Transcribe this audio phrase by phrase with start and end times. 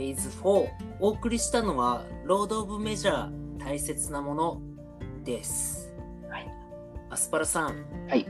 [0.00, 0.68] フェーズ4
[0.98, 4.62] お送りしたのはロード・オブ・メジャー大切なもの
[5.24, 5.94] です。
[6.30, 6.48] はい。
[7.10, 8.26] アスパラさん、はい。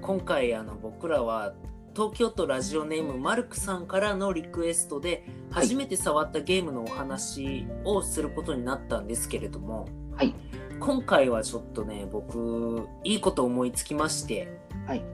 [0.00, 1.54] 今回あの僕らは
[1.94, 9.86] 東京都ラジオネームマルクさんからのリクエストではい初めて触ったゲームのお話をすることになったんですけれども、
[10.16, 10.34] はい。
[10.80, 14.58] 今回はちょっとね僕いいこと思いつきまして
[14.88, 15.04] はい。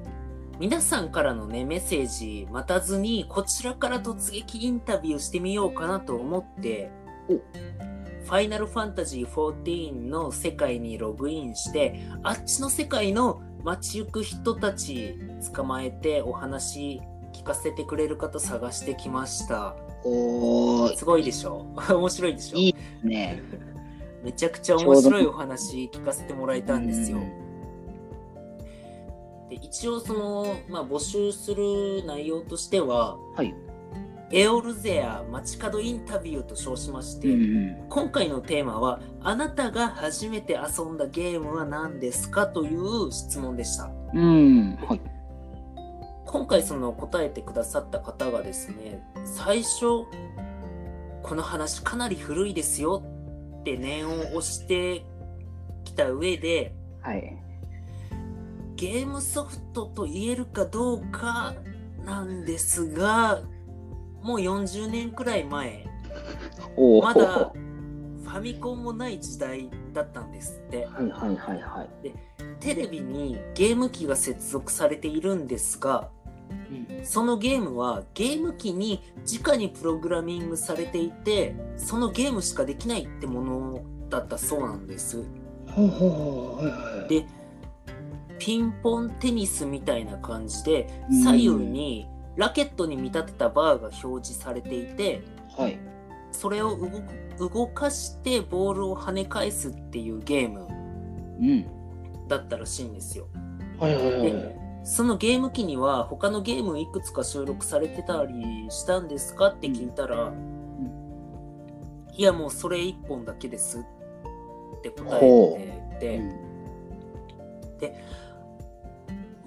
[0.59, 6.91] 皆さんからのねメッセージ待たずにこちらから突撃インタビューしてみようかなと思って
[7.29, 7.35] お。
[8.25, 15.19] ファイナルファンタジー14の世界にログインしてあっちの世界の街行く人たち
[15.55, 17.01] 捕まえてお話
[17.33, 19.77] 聞かせてくれる方探してきました。
[20.05, 21.67] おー、すごいでしょ？
[21.89, 22.59] 面白いでしょ？
[22.59, 23.43] いいね。
[24.23, 27.19] めちゃくちゃ面白いお話聞かせてもらえたんですよ
[29.63, 33.55] 一応その、まあ、募集する内容としてははい。
[34.31, 44.21] エオルゼア街角インタビューと称しまして、うん今回のテーマはあなたが初めて遊んだゲームは何ですかという質問でしたうん。
[44.21, 44.79] うん。
[44.87, 45.01] はい。
[46.27, 49.81] 今回その答えてくださった方がですね最初
[51.23, 53.03] この話かなり古いですよ
[53.61, 55.07] って念を押して
[55.85, 57.48] きた上ではい。
[58.79, 61.57] ゲームソフトと言えるかどうか
[62.05, 63.41] なんですが
[64.23, 65.85] もう40年くらい前。
[67.03, 72.15] まだファミコンもない時代だったんですってはいはいはいはい。
[72.61, 76.11] テレビにゲーム機が接続されているんですが
[76.71, 77.05] うん。
[77.05, 79.03] そのゲームはゲーム機に
[79.45, 85.25] 直にプログラミングされていてそのゲームしかできないってものだったそうなんです
[85.67, 86.65] ほうほうほう。
[86.65, 87.09] はいはい。
[87.09, 87.27] で
[88.39, 95.23] ピンポンテニスみたいな感じでうん左右にラケットに見立てたバーが表示されていて
[95.57, 95.79] はい。
[96.31, 100.67] それを動く動かしてボールを跳ね返すっていうゲーム
[101.41, 101.67] うん。
[102.29, 103.27] だったらしいんですよ。
[103.79, 110.33] はいはいはいでそのゲーム機には他のゲームいくつか収録されてたりしたんですかって聞いたら、
[112.17, 116.33] いやもうそれ1本だけですって答えてて、うん。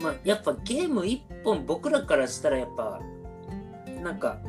[0.02, 3.02] まあ、やっぱゲーム1本僕らからしたらやっぱ
[4.02, 4.40] なんか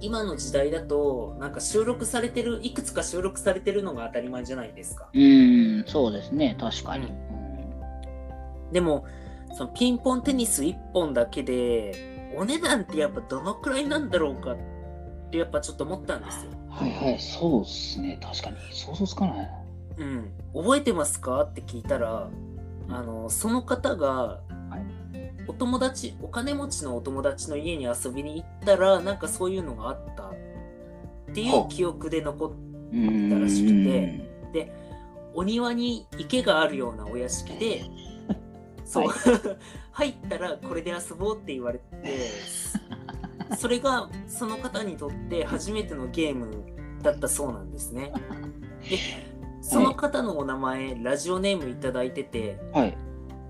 [0.00, 5.08] 今の時代だとなんか収録されてるいくつか収録されてるのが当たり前じゃないですか。
[5.12, 6.56] うん、そうですね。
[6.58, 7.06] 確かに。
[7.06, 9.04] ううんでも
[9.54, 14.56] そのピンポンテニス1本だけでお値段ってやっぱどのくらいなんだろうかっ
[15.30, 16.50] てやっぱちょっと思ったんですよ。
[16.68, 17.18] はいはい。
[17.18, 18.18] そうですね。
[18.22, 18.56] 確かに。
[18.70, 19.50] 想像つかない。
[19.98, 21.42] うん、覚えてますか？
[21.42, 22.28] って聞いたら
[22.90, 24.40] あのその方が、は
[24.76, 24.98] い。
[25.46, 30.24] お友達お金持ちのお友達の家に遊びに行ったらなんかそういうのがあった。
[30.24, 32.52] っていう記憶で残っ
[32.92, 33.30] うん。
[33.30, 34.28] たらしくて。
[35.38, 37.84] お庭に池があるようなお屋敷で
[38.84, 39.14] そう、は
[39.92, 41.86] 入ったらこれで遊ぼうって言われて
[43.56, 46.64] それがその方にとって初めてのゲーム
[47.02, 48.12] だったそうなんですね。
[48.90, 48.98] で
[49.60, 52.96] その方のお名前、ラジオネームいただいててはい。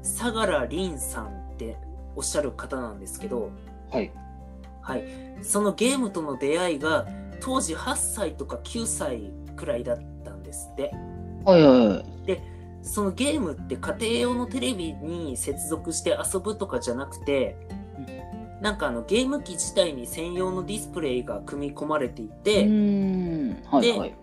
[0.02, 1.76] 相良凛さんって
[2.16, 3.50] おっしゃる方なんですけど、
[3.90, 4.12] はい。
[4.80, 5.04] はい、
[5.42, 7.06] そのゲームとの出会いが
[7.40, 10.92] 当時8歳とか9歳くらいだったんですって。
[11.44, 12.18] はいはいはい。
[12.82, 17.56] そのゲームって家庭用のテレビに接続して遊ぶとかじゃなくて、
[18.62, 23.62] なんかあのゲーム機自体に専用のディスプレイが組み込まれていて、うん。
[23.70, 24.14] はいはい。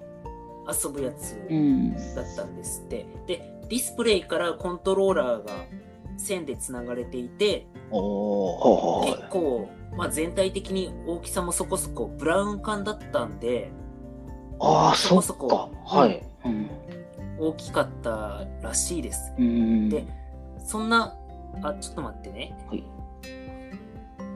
[0.67, 1.93] 遊ぶやつうん。
[1.93, 3.05] だったんですって。
[3.27, 5.53] で、ディスプレイからコントローラーが
[6.17, 13.71] 線でつながれていて、結構、まあ、全体的に大きさもそこそこブラウン管だったんで、
[14.59, 15.69] ああ、そこそこか。
[15.97, 16.23] はい。
[16.45, 16.69] うん。
[17.37, 19.33] 大きかったらしいです。
[19.37, 19.89] うん。
[19.89, 20.05] で
[20.65, 21.15] そんな、
[21.61, 22.55] あ、ちょっと待ってね。
[22.67, 22.83] はい。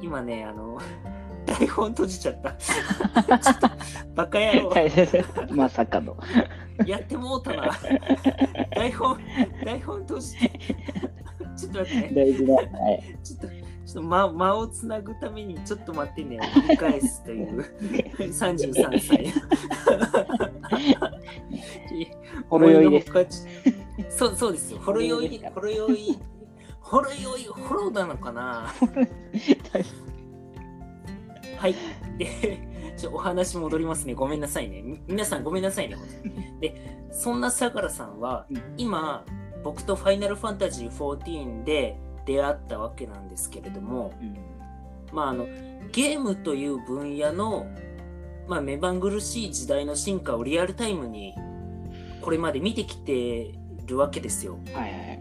[0.02, 0.80] 今ね、あの、
[1.46, 2.52] 台本閉じちゃった。
[3.40, 3.68] ちょっと、
[4.16, 4.74] バカ野郎。
[5.56, 6.18] まさかの。
[6.86, 7.72] やってもうたな。
[8.76, 9.20] 台本、
[9.66, 10.52] 台本閉じて。
[11.58, 12.12] ちょっと待ってね。
[12.14, 12.54] 大事だ。
[12.54, 13.18] はい。
[13.24, 17.66] ちょっと、ちょっと間間をつなぐためにちょっと待ってね、繰り返すという
[18.20, 19.34] 33歳。
[22.50, 23.48] ほろ酔いです。
[24.10, 24.80] そうそうですよ。
[24.80, 26.20] ほろ酔い、ほろ酔い、
[26.80, 28.74] ほろ酔い、ほろなのかな
[31.60, 31.76] はい。
[32.18, 34.14] で、ちょお話戻りますね。
[34.14, 34.82] ごめんなさいね。
[34.82, 35.98] み皆さんごめんなさいね。
[36.62, 39.26] で、そんな相良さんはうん、今、
[39.64, 44.38] 僕とファイナルファンタジー14で出会ったわけなんですけれども、うん
[45.12, 45.46] まあ、あの
[45.92, 47.68] ゲームという分野の
[48.48, 51.36] まあ、目まぐるしい時代の進化をリアルタイムに
[52.22, 53.54] これまで見てきて
[53.86, 54.58] るわけですよ。
[54.74, 55.20] はいはい。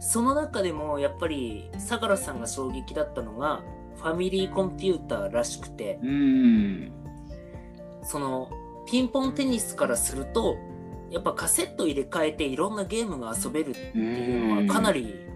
[0.00, 3.62] その中でもやっぱり相良さんが衝撃だったのが
[3.98, 6.92] ファミリーコンピューターらしくてうん。
[8.02, 8.50] その
[8.86, 10.56] ピンポンテニスからすると
[11.10, 15.26] やっぱカセット入れ替えていろんなゲームが遊べるっていうのはかなり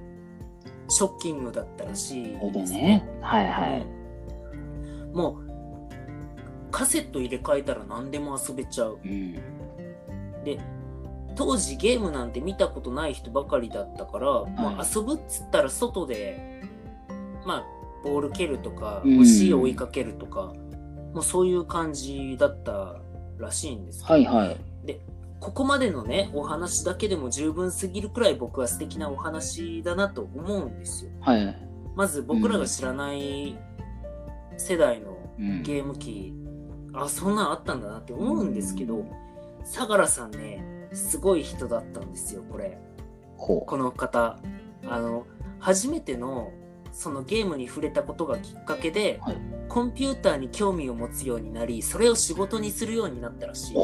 [0.88, 3.06] ショッキングだったらしいですね。
[3.20, 3.87] はいはい。
[3.97, 4.03] うん
[5.12, 5.53] もう
[6.70, 9.35] カセット入れ替えたら何でも遊べちゃううん。
[10.44, 10.58] で
[11.37, 16.62] 当時ゲームなんて見たことない人ばかりだったから、まあ、遊ぶっつったら外で
[17.47, 17.65] まあ
[18.03, 19.19] ボール蹴るとかうん。
[19.19, 20.53] 虫を追いかけるとか、
[21.13, 22.97] もうそういう感じだった
[23.39, 24.13] らしいんですけど。
[24.15, 24.57] はいはい。
[25.41, 31.11] ここまでのねお話だけでも十分すぎるくらい僕は素敵なお話だなと思うんですよ。
[31.21, 31.69] はい。
[31.97, 33.59] まず僕らが知らない
[34.57, 35.63] 世代のうん。
[35.63, 36.33] ゲーム機、
[36.93, 39.05] あそんなんあったんだなって思うんですけど
[39.65, 42.79] 相良さんねすごい人だったんですよこれ。
[43.37, 44.39] ほこの方。
[44.87, 45.27] あの
[45.59, 46.53] 初めての
[46.93, 49.37] そのゲームに触れたことがきっかけで、はい
[49.69, 53.75] コンピューターに興味を持つようになりそれを仕事にするようになったらしい。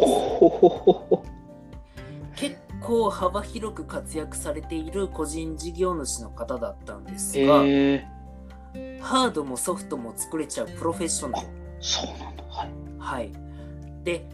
[2.37, 8.06] 結構幅広く活躍されている個人事業主の方だったんですが、え
[9.00, 11.49] ハードもソフトも作れちゃうプロフェッショナル
[11.81, 12.44] そうなんだ。
[12.50, 12.70] はい。
[12.99, 13.32] はい。
[14.05, 14.28] で、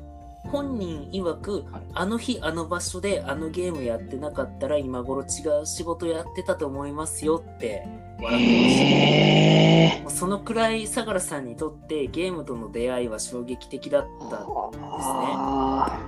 [0.51, 7.87] 本人曰く、はいあの日あの場所であのゲームやってなかったら今頃違う仕事やってたと思いますよって
[8.23, 8.85] 笑ってました。
[8.85, 10.01] へえ。
[10.03, 14.37] もうそのくらい相良さんにとってゲームとの出会いは衝撃的だったんで
[14.77, 14.85] すね。
[15.01, 16.01] あ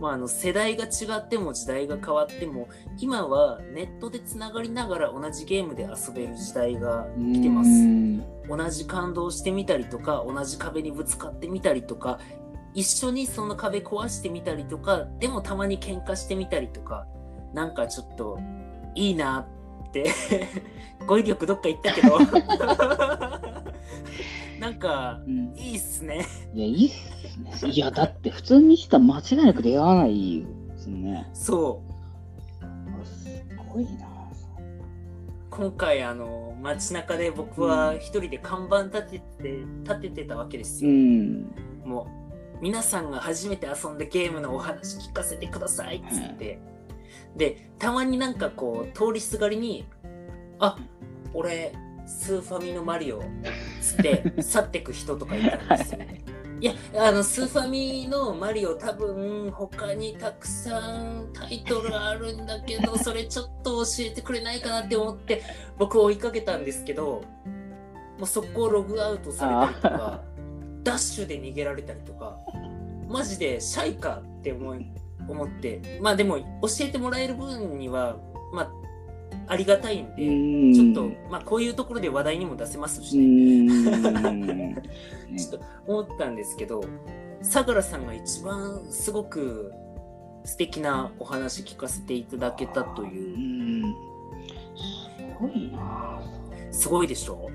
[0.00, 2.68] まあ、あの世代が違っても時代が変わっても
[2.98, 7.68] 今はネットでつながりながら同じゲームで遊べる時代がー来てます。
[7.68, 12.18] うん同じ感動してみたりとか同じ壁にぶつかってみたりとか
[12.74, 17.06] 一緒にその壁壊してみたりとかでもたまに喧嘩してみたりとか
[17.54, 18.40] なんかちょっと
[18.96, 19.59] いいなって
[21.06, 22.18] 語彙力どっか行ったけど
[24.60, 27.72] なんかうんいいっすねいや、いいっすね。
[27.72, 30.46] いや、だって普通にしたら間違いなく出会わない
[30.76, 31.28] ですね。
[31.32, 31.82] そ
[32.62, 33.28] うあす
[33.72, 34.10] ごいな。
[35.50, 41.52] 今回あの街中で僕は一人で看板立てて立ててたわけですよ、うん。
[41.84, 42.06] も
[42.60, 46.60] う皆さんが初めて遊んだゲームのお話聞かせてくださいっつって、
[47.36, 49.86] でたまになんかこう通りすがりに
[50.58, 50.76] 「あ
[51.32, 51.72] 俺
[52.06, 53.22] スーファミのマリオ」っ
[53.80, 56.24] つって去ってく人とかいたんですよね。
[56.60, 65.42] いやあのスーファミのマリオ多分他にたくさんタイトルあるんだけど それちょっと教えてくれないかなって思って
[65.78, 67.22] 僕追いかけたんですけど
[68.18, 70.20] もう速攻ログアウトされたりとか
[70.84, 72.36] ダッシュで逃げられたりとか
[73.08, 74.86] マジでシャイかって思い
[75.32, 76.44] 思ってまあでも教
[76.80, 78.16] えてもらえる分には
[78.52, 78.72] まあ
[79.46, 80.30] ありがたいんで、う
[80.70, 84.74] んちょっとまあこういうところで話題にも出せますしうね、ん。
[85.36, 86.82] ちょっと思ったんですけど
[87.42, 89.72] 相良さんが一番すごく
[90.44, 93.38] 素敵なお話聞かせていただけたというう
[93.88, 93.94] ん。
[94.76, 96.20] すごいな。
[96.70, 97.50] すごいでしょ？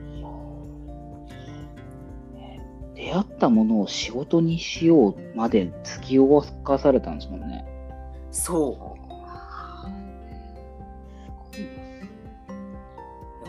[2.96, 7.66] 出会ったものを仕事にしようまで突き動かされたんですもんね。
[8.32, 9.06] そう。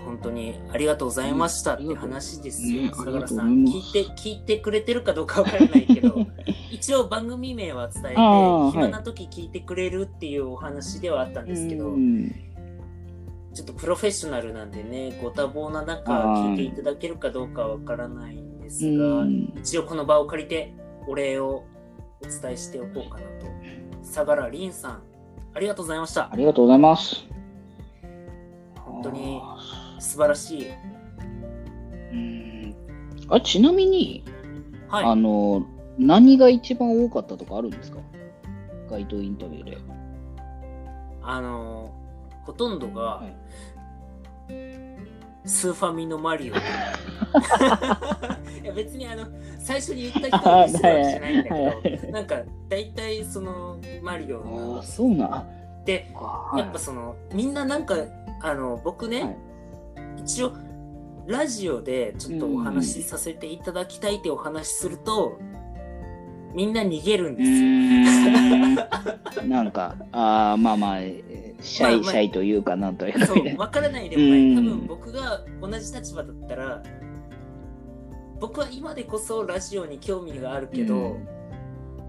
[0.05, 3.41] 本当にありがとうございましたって話ですよ、うん相良さん。
[3.41, 6.27] ありがとうご聞いて聞いてくれてるかどうかわからないけど
[6.71, 12.33] 一応番組名は伝えて暇な時聞いてくれるっていうお話ではあったんですけど、うん。
[13.53, 19.53] ちょっとプロフェッショナルなんでねご多忙な中聞いていただけるかどうかわからないんですうが、ん。
[19.57, 20.75] 一応この場を借りて
[21.07, 21.65] お礼を
[22.23, 23.47] お伝えしておこうかなと。
[24.03, 25.03] 相良凛さん
[25.55, 26.31] ありがとうございました。
[26.33, 27.25] ありがとうございます。
[28.85, 29.41] 本当に
[29.99, 30.67] 素晴らしい。
[32.13, 32.75] うん。
[33.29, 34.25] あちなみに、
[34.89, 35.05] はい。
[35.05, 35.65] あの、
[35.99, 37.99] 何が一番多かったとかあるんですか？
[38.91, 39.79] 街頭インタビューで。
[41.23, 41.93] あの
[42.45, 43.37] ほとんどが、はい。
[45.45, 46.55] スーファミのマリオ。
[46.55, 46.59] い
[48.67, 49.27] や別にあの
[49.59, 54.79] 最初に言った人にしてるわけじゃないんだけどなんか大体そのマリオあの。
[54.81, 55.85] あ、そうなん。
[55.85, 56.59] ではい。
[56.59, 57.97] やっぱそのみんななんか
[58.43, 59.37] あの僕ね、はい。
[60.19, 60.53] 一応
[61.27, 65.39] ラジオでちょっとお話しさせていただきたいってお話しすると、
[66.55, 67.57] みんな逃げるんうですよ。
[67.57, 69.49] ーん。
[69.49, 72.13] なんか、ああ、まあまあ、えーシャイ、まあまあ。
[72.13, 73.27] シャイというか、なんというか。
[73.27, 73.43] そう。
[73.43, 74.57] 分からないでもない、うん。
[74.57, 76.83] 多分僕が同じ立場だったら
[78.41, 81.29] 僕は今でこそラジオに興味があるけど、うん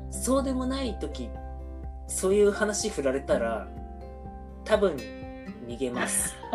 [0.10, 1.29] そうでもない時
[2.07, 3.67] そういう話振られたら
[4.63, 4.96] 多分
[5.67, 6.36] 逃げます。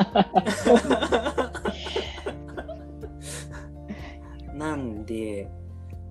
[4.54, 5.50] なんで、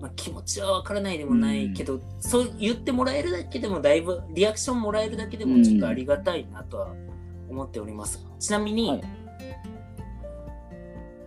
[0.00, 6.94] まあ、気持ちはわからないでもないけど、そう言ってもらえるだけでもだいぶリアクションもらえるだけでもちょっとありがたいなとは
[7.48, 8.24] 思っております。
[8.38, 9.02] ちなみに、はい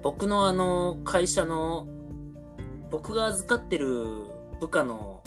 [0.02, 1.88] 僕のあの会社の
[2.90, 4.06] 僕が預かってる
[4.60, 5.22] 部下の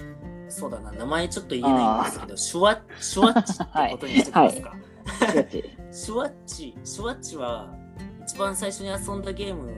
[0.49, 4.77] そうだな名前ちょっと言えないんですけどシュワシュワッチってことにしてきますか、
[5.35, 6.75] 違う違うシュワッチ。
[6.85, 7.75] シュワッチは
[8.23, 9.73] 一番最初に遊んだゲーム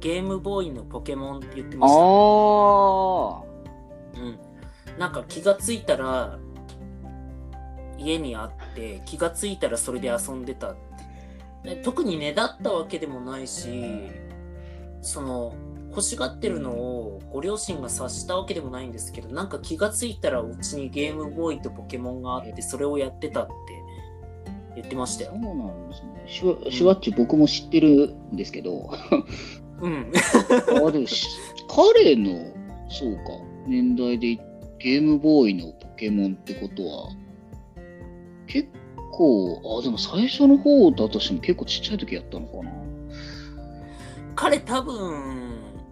[0.00, 2.00] ゲームボーイのポケモンって言ってました。
[2.00, 3.42] あ
[4.14, 4.38] うん、
[4.98, 6.38] なんか気がついたら
[7.98, 10.76] 家にあって気がついたらそれで遊んでた
[11.64, 14.08] で特にねだったわけでもないし
[15.02, 15.54] その
[15.90, 23.52] 欲しがってるのをご両親が察したわけでもないんですけどなんか気がついたらうちにゲームボーイとポケモンがあってそれをやってたって
[24.76, 25.54] 言ってましたよそう。
[25.54, 26.24] なんですね。
[26.26, 28.90] シュシュワッチ僕も知ってるんですけど、
[29.80, 30.12] うん。
[30.86, 31.26] あでもし
[31.68, 32.52] 彼の、
[32.88, 33.22] そうか、
[33.66, 34.36] 年代で
[34.78, 37.10] ゲームボーイのポケモンってことは、
[38.46, 38.68] 結
[39.12, 42.72] 構、あ、でも最初の方だとしても結構ちっちゃい時やったのかな。
[44.34, 45.47] 彼多分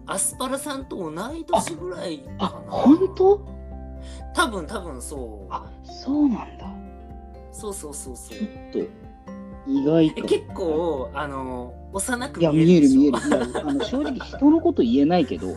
[0.07, 2.47] アスパラさんと同い年ぐらいあ。
[2.67, 3.41] 本当？
[4.33, 5.53] 多分多分そう。
[5.53, 6.67] あ、そうなんだ。
[7.51, 8.83] そうそうそうそうちょ。
[8.83, 8.85] っ
[9.65, 10.19] と、意外と。
[10.19, 12.99] え結構あの幼くいや、見見えるえるでしょ？
[12.99, 13.17] 見える。
[13.17, 15.47] いや、あの正直人のこと言えないけど、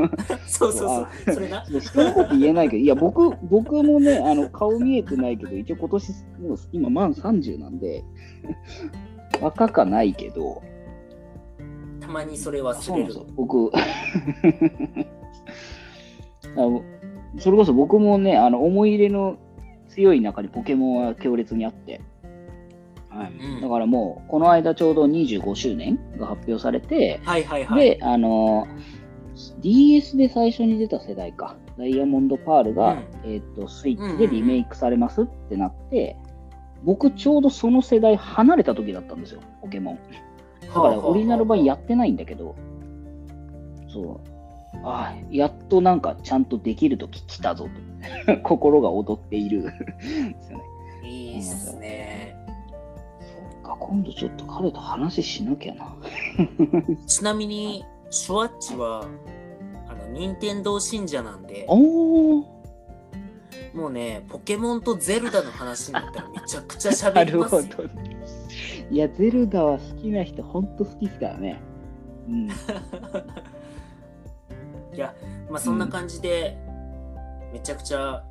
[0.46, 1.64] そうそうそうあそれな。
[1.68, 8.04] いや人のこと言えないけど、いや、僕、僕もね、あの、顔見えてないけど、一応今年、もう今満30なんで、
[9.42, 10.69] 若かないけど、た
[12.10, 13.26] まにそれ忘れるそう。
[13.34, 13.70] 僕、
[16.56, 16.82] あの
[17.38, 19.38] それこそ僕もね、あの、思い入れの
[19.88, 22.00] 強い中にポケモンは強烈にあって、
[23.08, 23.32] はい。
[23.32, 27.84] うんだからもう、この間ちょうど25周年が発表されて、はいはいはい。
[27.84, 28.66] で、あの、
[29.60, 32.92] DS で最初に出た世代か、ダイヤモンドパールが、
[33.24, 36.16] うんえっ、と、スイッチでリメイクされますってなって、
[36.84, 39.98] 僕ちょうどその世代離れた時だったんですよ、ポケモン。
[40.74, 42.54] だからオリジナル版やってないんだけど、
[43.88, 44.30] そう。
[44.84, 48.40] ああ、やっとなんかちゃんとできる時来たぞと。
[48.42, 49.70] 心が踊っているで
[50.40, 50.64] すよね。
[51.04, 52.36] いいっすね。
[53.20, 55.96] そっか、今度ちょっと彼と話しなきゃな。
[57.06, 59.06] ちなみにシュワッチは
[59.88, 62.44] あの任天堂信者なんでおー、
[63.74, 67.76] もうねポケモンとゼルダの話になったらめちゃくちゃな喋りるほますよ。
[67.76, 68.09] ど。
[68.90, 71.60] いや、ゼルダは好きな人、ほんと好きですからね。
[72.28, 72.48] うん。
[74.92, 75.14] いや
[75.48, 76.58] まあそんな感じで、
[77.52, 78.24] めちゃくちゃ、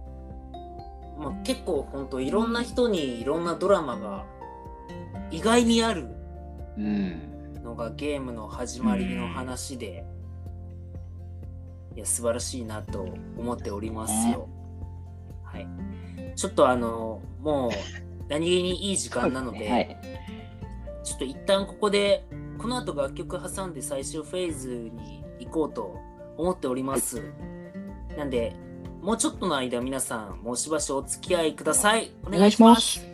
[1.17, 4.25] まあ、結構ほんといろんな人にいろんなドラマが
[5.31, 6.07] 意外にある
[6.77, 7.29] うん。
[7.63, 10.05] のがゲームの始まりの話で、
[11.95, 14.47] いや素晴らしいなと思っておりますよ。
[15.43, 15.67] はい。
[16.35, 17.71] ちょっとあのもう
[18.29, 19.97] 何気にいい時間なので、はい。
[21.03, 22.25] ちょっと一旦ここで
[22.57, 25.97] この後楽曲挟んで最終フェーズに行こうと
[26.37, 27.21] 思っております。
[28.17, 28.55] なんで
[29.01, 32.11] もうちょっとの間皆さんもうしばしお付き合いください。
[32.25, 33.08] お願いします。